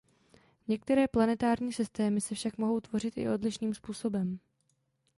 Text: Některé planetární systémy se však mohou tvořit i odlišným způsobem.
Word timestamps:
Některé 0.67 1.07
planetární 1.07 1.73
systémy 1.73 2.21
se 2.21 2.35
však 2.35 2.57
mohou 2.57 2.79
tvořit 2.79 3.17
i 3.17 3.29
odlišným 3.29 3.73
způsobem. 3.73 4.39